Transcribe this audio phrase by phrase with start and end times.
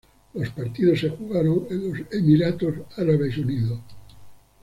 [0.33, 3.81] Los partidos se jugaron en los Emiratos Árabes Unidos.